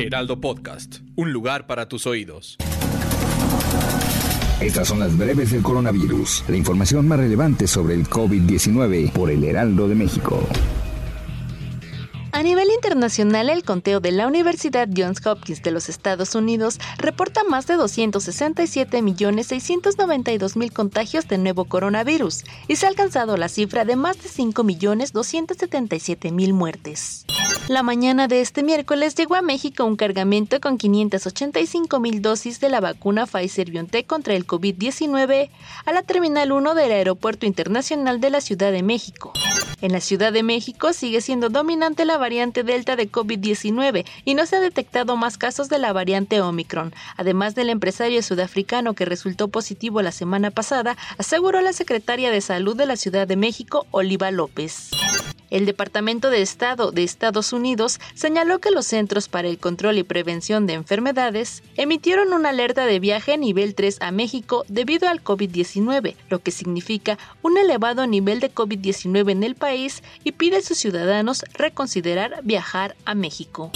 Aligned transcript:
Heraldo 0.00 0.40
Podcast, 0.40 0.98
un 1.16 1.32
lugar 1.32 1.66
para 1.66 1.88
tus 1.88 2.06
oídos. 2.06 2.56
Estas 4.60 4.86
son 4.86 5.00
las 5.00 5.18
breves 5.18 5.50
del 5.50 5.62
coronavirus, 5.62 6.44
la 6.46 6.56
información 6.56 7.08
más 7.08 7.18
relevante 7.18 7.66
sobre 7.66 7.94
el 7.94 8.08
COVID-19 8.08 9.10
por 9.10 9.28
el 9.28 9.42
Heraldo 9.42 9.88
de 9.88 9.96
México. 9.96 10.40
A 12.30 12.44
nivel 12.44 12.68
internacional, 12.72 13.50
el 13.50 13.64
conteo 13.64 13.98
de 13.98 14.12
la 14.12 14.28
Universidad 14.28 14.88
Johns 14.96 15.26
Hopkins 15.26 15.64
de 15.64 15.72
los 15.72 15.88
Estados 15.88 16.36
Unidos 16.36 16.78
reporta 16.98 17.42
más 17.42 17.66
de 17.66 17.74
267.692.000 17.74 20.72
contagios 20.72 21.26
de 21.26 21.38
nuevo 21.38 21.64
coronavirus 21.64 22.44
y 22.68 22.76
se 22.76 22.86
ha 22.86 22.88
alcanzado 22.88 23.36
la 23.36 23.48
cifra 23.48 23.84
de 23.84 23.96
más 23.96 24.22
de 24.22 24.28
5.277.000 24.28 26.52
muertes. 26.52 27.26
La 27.68 27.82
mañana 27.82 28.28
de 28.28 28.40
este 28.40 28.62
miércoles 28.62 29.14
llegó 29.14 29.34
a 29.34 29.42
México 29.42 29.84
un 29.84 29.96
cargamento 29.96 30.58
con 30.58 30.78
585.000 30.78 32.20
dosis 32.22 32.60
de 32.60 32.70
la 32.70 32.80
vacuna 32.80 33.26
Pfizer-BioNTech 33.26 34.06
contra 34.06 34.34
el 34.34 34.46
COVID-19 34.46 35.50
a 35.84 35.92
la 35.92 36.02
Terminal 36.02 36.50
1 36.50 36.74
del 36.74 36.92
Aeropuerto 36.92 37.44
Internacional 37.44 38.22
de 38.22 38.30
la 38.30 38.40
Ciudad 38.40 38.72
de 38.72 38.82
México. 38.82 39.34
En 39.82 39.92
la 39.92 40.00
Ciudad 40.00 40.32
de 40.32 40.42
México 40.42 40.94
sigue 40.94 41.20
siendo 41.20 41.50
dominante 41.50 42.06
la 42.06 42.16
variante 42.16 42.62
Delta 42.62 42.96
de 42.96 43.12
COVID-19 43.12 44.06
y 44.24 44.34
no 44.34 44.46
se 44.46 44.56
ha 44.56 44.60
detectado 44.60 45.18
más 45.18 45.36
casos 45.36 45.68
de 45.68 45.78
la 45.78 45.92
variante 45.92 46.40
Omicron. 46.40 46.94
Además 47.18 47.54
del 47.54 47.68
empresario 47.68 48.22
sudafricano 48.22 48.94
que 48.94 49.04
resultó 49.04 49.48
positivo 49.48 50.00
la 50.00 50.12
semana 50.12 50.50
pasada, 50.50 50.96
aseguró 51.18 51.60
la 51.60 51.74
secretaria 51.74 52.30
de 52.30 52.40
Salud 52.40 52.74
de 52.74 52.86
la 52.86 52.96
Ciudad 52.96 53.28
de 53.28 53.36
México, 53.36 53.86
Oliva 53.90 54.30
López. 54.30 54.90
El 55.50 55.66
Departamento 55.66 56.30
de 56.30 56.42
Estado 56.42 56.92
de 56.92 57.04
Estados 57.04 57.52
Unidos 57.52 58.00
señaló 58.14 58.58
que 58.58 58.70
los 58.70 58.86
Centros 58.86 59.28
para 59.28 59.48
el 59.48 59.58
Control 59.58 59.98
y 59.98 60.02
Prevención 60.02 60.66
de 60.66 60.74
Enfermedades 60.74 61.62
emitieron 61.76 62.32
una 62.32 62.50
alerta 62.50 62.84
de 62.84 63.00
viaje 63.00 63.38
nivel 63.38 63.74
3 63.74 63.98
a 64.00 64.10
México 64.10 64.64
debido 64.68 65.08
al 65.08 65.24
COVID-19, 65.24 66.16
lo 66.28 66.40
que 66.40 66.50
significa 66.50 67.18
un 67.42 67.56
elevado 67.56 68.06
nivel 68.06 68.40
de 68.40 68.52
COVID-19 68.52 69.30
en 69.30 69.42
el 69.42 69.54
país 69.54 70.02
y 70.24 70.32
pide 70.32 70.58
a 70.58 70.62
sus 70.62 70.78
ciudadanos 70.78 71.44
reconsiderar 71.54 72.40
viajar 72.42 72.96
a 73.04 73.14
México. 73.14 73.72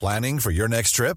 Planning 0.00 0.40
for 0.40 0.52
your 0.52 0.68
next 0.68 0.96
trip? 0.96 1.16